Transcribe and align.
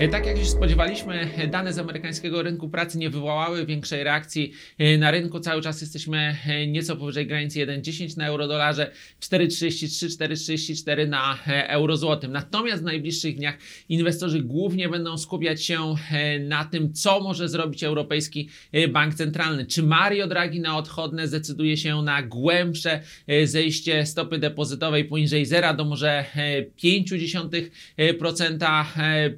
E, 0.00 0.08
tak 0.08 0.26
jak 0.26 0.38
się 0.38 0.44
spodziewaliśmy, 0.44 1.30
e, 1.36 1.46
dane 1.46 1.72
z 1.72 1.78
amerykańskiego 1.78 2.42
rynku 2.42 2.68
pracy 2.68 2.98
nie 2.98 3.10
wywołały 3.10 3.66
większej 3.66 4.04
reakcji 4.04 4.52
e, 4.78 4.98
na 4.98 5.10
rynku. 5.10 5.40
Cały 5.40 5.62
czas 5.62 5.80
jesteśmy 5.80 6.36
nieco 6.68 6.96
powyżej 6.96 7.26
granicy 7.26 7.58
1,10 7.58 8.16
na 8.16 8.26
eurodolarze, 8.26 8.90
4,33, 9.20 10.06
4,34 10.06 11.08
na 11.08 11.38
euro 11.46 11.96
złotym. 11.96 12.32
Natomiast 12.32 12.82
w 12.82 12.84
najbliższych 12.84 13.36
dniach 13.36 13.58
inwestorzy 13.88 14.42
głównie 14.42 14.88
będą 14.88 15.18
skupiać 15.18 15.64
się 15.64 15.94
na 16.40 16.64
tym, 16.64 16.92
co 16.92 17.20
może 17.20 17.48
zrobić 17.48 17.84
Europejski 17.84 18.48
Bank 18.88 19.14
Centralny. 19.14 19.66
Czy 19.66 19.82
Mario 19.82 20.26
Draghi 20.26 20.60
na 20.60 20.76
odchodne 20.76 21.28
zdecyduje 21.28 21.76
się 21.76 22.02
na 22.02 22.22
głębsze 22.22 23.00
zejście 23.44 24.06
stopy 24.06 24.38
depozytowej 24.38 25.04
poniżej 25.04 25.46
zera 25.46 25.74
do 25.74 25.84
może 25.84 26.24
0,5%, 26.36 28.84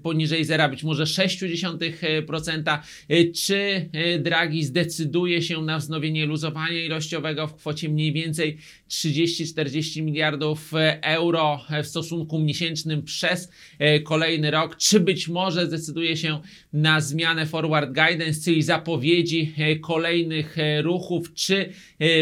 poniżej 0.03 0.45
0,5%, 0.45 0.52
Pfizera, 0.53 0.69
być 0.69 0.85
może 0.85 1.05
0,6%, 1.05 2.79
y, 3.11 3.33
czy 3.33 3.89
y, 4.15 4.19
Draghi 4.19 4.65
zdecyduje 4.65 5.43
się 5.43 5.63
na 5.63 5.79
wznowienie 5.79 6.27
luzowania 6.27 6.85
ilościowego 6.85 7.47
w 7.47 7.55
kwocie 7.55 7.89
mniej 7.89 8.13
więcej 8.13 8.59
30-40 8.89 10.03
miliardów 10.03 10.75
y, 10.75 10.77
euro 11.03 11.61
w 11.83 11.87
stosunku 11.87 12.39
miesięcznym 12.39 13.03
przez 13.03 13.53
kolejny 14.05 14.51
rok, 14.51 14.77
czy 14.77 15.01
być 15.01 15.29
może 15.29 15.67
zdecyduje 15.67 16.17
się 16.17 16.41
na 16.73 17.01
zmianę 17.01 17.47
forward 17.47 17.93
guidance, 17.93 18.41
czyli 18.45 18.63
zapowiedzi 18.63 19.55
kolejnych 19.81 20.57
ruchów, 20.83 21.35
czy 21.35 21.73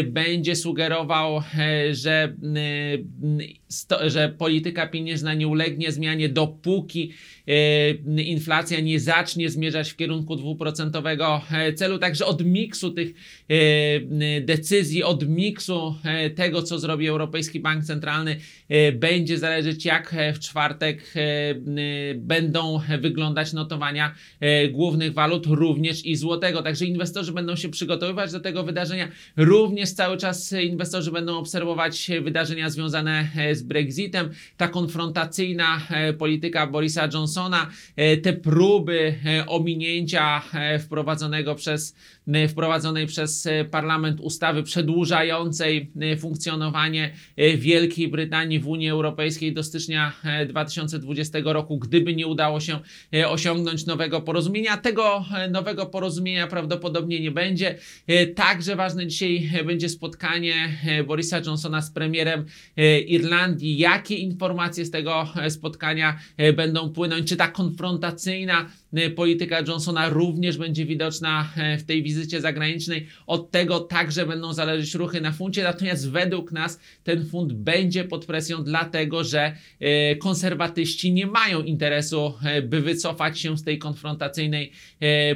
będzie 0.03 0.55
sugerował, 0.55 1.41
że, 1.91 2.35
że 4.07 4.29
polityka 4.29 4.87
pieniężna 4.87 5.33
nie 5.33 5.47
ulegnie 5.47 5.91
zmianie, 5.91 6.29
dopóki 6.29 7.13
inflacja 8.21 8.79
nie 8.79 8.99
zacznie 8.99 9.49
zmierzać 9.49 9.91
w 9.91 9.95
kierunku 9.95 10.35
dwuprocentowego 10.35 11.41
e, 11.51 11.73
celu. 11.73 11.97
Także 11.97 12.25
od 12.25 12.45
miksu 12.45 12.91
tych 12.91 13.13
e, 13.49 14.41
decyzji, 14.41 15.03
od 15.03 15.27
miksu 15.27 15.95
e, 16.03 16.29
tego, 16.29 16.63
co 16.63 16.79
zrobi 16.79 17.07
Europejski 17.07 17.59
Bank 17.59 17.83
Centralny, 17.83 18.37
będzie 18.93 19.37
zależeć, 19.37 19.85
jak 19.85 20.15
w 20.35 20.39
czwartek 20.39 21.13
będą 22.15 22.81
wyglądać 23.01 23.53
notowania 23.53 24.15
głównych 24.71 25.13
walut, 25.13 25.45
również 25.45 26.05
i 26.05 26.15
złotego. 26.15 26.61
Także 26.63 26.85
inwestorzy 26.85 27.31
będą 27.31 27.55
się 27.55 27.69
przygotowywać 27.69 28.31
do 28.31 28.39
tego 28.39 28.63
wydarzenia. 28.63 29.07
Również 29.37 29.91
cały 29.91 30.17
czas 30.17 30.53
inwestorzy 30.53 31.11
będą 31.11 31.37
obserwować 31.37 32.11
wydarzenia 32.21 32.69
związane 32.69 33.29
z 33.51 33.61
Brexitem. 33.61 34.29
Ta 34.57 34.67
konfrontacyjna 34.67 35.81
polityka 36.17 36.67
Borisa 36.67 37.09
Johnsona, 37.13 37.69
te 38.23 38.33
próby 38.33 39.15
e, 39.25 39.45
ominięcia 39.45 40.41
e, 40.53 40.79
wprowadzonego 40.79 41.55
przez, 41.55 41.95
e, 42.27 42.47
wprowadzonej 42.47 43.07
przez 43.07 43.45
e, 43.45 43.65
parlament 43.65 44.19
ustawy 44.19 44.63
przedłużającej 44.63 45.91
e, 46.01 46.17
funkcjonowanie 46.17 47.13
e, 47.35 47.57
Wielkiej 47.57 48.07
Brytanii 48.07 48.59
w 48.59 48.67
Unii 48.67 48.89
Europejskiej 48.89 49.53
do 49.53 49.63
stycznia 49.63 50.13
e, 50.23 50.45
2020 50.45 51.39
roku, 51.43 51.77
gdyby 51.77 52.15
nie 52.15 52.27
udało 52.27 52.59
się 52.59 52.79
e, 53.13 53.29
osiągnąć 53.29 53.85
nowego 53.85 54.21
porozumienia. 54.21 54.77
Tego 54.77 55.25
e, 55.37 55.49
nowego 55.49 55.85
porozumienia 55.85 56.47
prawdopodobnie 56.47 57.19
nie 57.19 57.31
będzie. 57.31 57.77
E, 58.07 58.27
Także 58.27 58.75
ważne 58.75 59.07
dzisiaj 59.07 59.49
e, 59.53 59.63
będzie 59.63 59.89
spotkanie 59.89 60.77
e, 60.85 61.03
Borisa 61.03 61.41
Johnsona 61.45 61.81
z 61.81 61.91
premierem 61.91 62.45
e, 62.77 62.99
Irlandii. 62.99 63.77
Jakie 63.77 64.15
informacje 64.15 64.85
z 64.85 64.91
tego 64.91 65.27
e, 65.35 65.49
spotkania 65.49 66.19
e, 66.37 66.53
będą 66.53 66.89
płynąć? 66.89 67.29
Czy 67.29 67.35
ta 67.35 67.47
konfrontacyjna 67.91 68.69
e, 68.93 69.09
polityka 69.09 69.59
Johnsona 69.67 70.09
również 70.09 70.57
będzie 70.57 70.85
widoczna 70.85 71.49
e, 71.57 71.77
w 71.77 71.83
tej 71.83 72.03
wizycie 72.03 72.41
zagranicznej? 72.41 73.07
Od 73.27 73.51
tego 73.51 73.79
także 73.79 74.25
będą 74.25 74.53
zależeć 74.53 74.95
ruchy 74.95 75.21
na 75.21 75.31
funcie. 75.31 75.63
Natomiast 75.63 76.09
według 76.09 76.51
nas 76.51 76.79
ten 77.03 77.25
funt 77.25 77.53
będzie 77.53 78.03
pod 78.03 78.25
presją, 78.25 78.63
dlatego 78.63 79.23
że 79.23 79.55
e, 79.79 80.15
konserwatyści 80.15 81.13
nie 81.13 81.27
mają 81.27 81.61
interesu, 81.61 82.33
e, 82.43 82.61
by 82.61 82.81
wycofać 82.81 83.39
się 83.39 83.57
z 83.57 83.63
tej 83.63 83.79
konfrontacyjnej 83.79 84.71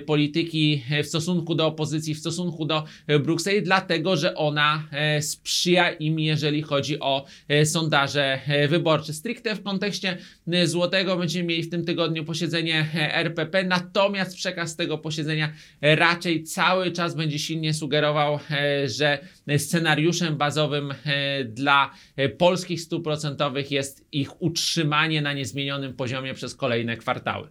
polityki 0.05 0.83
w 1.03 1.07
stosunku 1.07 1.55
do 1.55 1.67
opozycji, 1.67 2.16
w 2.16 2.19
stosunku 2.19 2.66
do 2.66 2.83
Brukseli, 3.19 3.63
dlatego 3.63 4.17
że 4.17 4.35
ona 4.35 4.87
sprzyja 5.22 5.91
im, 5.91 6.19
jeżeli 6.19 6.61
chodzi 6.61 6.99
o 6.99 7.25
sondaże 7.66 8.39
wyborcze. 8.69 9.13
Stricte 9.13 9.55
w 9.55 9.63
kontekście 9.63 10.17
złotego 10.66 11.17
będziemy 11.17 11.47
mieli 11.47 11.63
w 11.63 11.69
tym 11.69 11.85
tygodniu 11.85 12.25
posiedzenie 12.25 12.44
e, 12.53 13.13
RPP, 13.13 13.63
natomiast 13.63 14.35
przekaz 14.35 14.75
tego 14.75 14.97
posiedzenia 14.97 15.53
raczej 15.81 16.44
cały 16.44 16.91
czas 16.91 17.16
będzie 17.16 17.39
silnie 17.39 17.73
sugerował, 17.73 18.39
e, 18.51 18.89
że 18.89 19.19
scenariuszem 19.57 20.38
bazowym 20.38 20.91
e, 20.91 21.44
dla 21.44 21.91
polskich 22.38 22.81
stóp 22.81 23.03
procentowych 23.03 23.72
jest 23.72 24.07
ich 24.11 24.41
utrzymanie 24.41 25.22
na 25.22 25.34
niezmienionym 25.34 25.94
poziomie 25.94 26.34
przez 26.34 26.55
kolejne 26.55 26.97
kwartały. 26.97 27.47